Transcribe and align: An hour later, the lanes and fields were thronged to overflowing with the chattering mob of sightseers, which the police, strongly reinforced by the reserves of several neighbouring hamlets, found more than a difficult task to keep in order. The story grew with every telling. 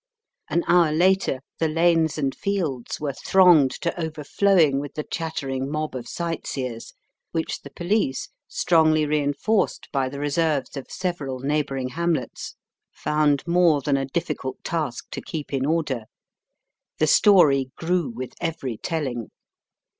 An 0.49 0.63
hour 0.67 0.91
later, 0.91 1.41
the 1.59 1.67
lanes 1.67 2.17
and 2.17 2.33
fields 2.33 2.99
were 2.99 3.13
thronged 3.13 3.69
to 3.81 4.01
overflowing 4.03 4.79
with 4.79 4.95
the 4.95 5.03
chattering 5.03 5.69
mob 5.69 5.93
of 5.95 6.07
sightseers, 6.07 6.93
which 7.33 7.61
the 7.61 7.69
police, 7.69 8.29
strongly 8.47 9.05
reinforced 9.05 9.87
by 9.91 10.09
the 10.09 10.17
reserves 10.19 10.75
of 10.75 10.89
several 10.89 11.37
neighbouring 11.41 11.89
hamlets, 11.89 12.55
found 12.91 13.45
more 13.47 13.79
than 13.79 13.95
a 13.95 14.05
difficult 14.05 14.63
task 14.63 15.05
to 15.11 15.21
keep 15.21 15.53
in 15.53 15.67
order. 15.67 16.05
The 16.97 17.05
story 17.05 17.69
grew 17.77 18.09
with 18.09 18.33
every 18.41 18.77
telling. 18.77 19.29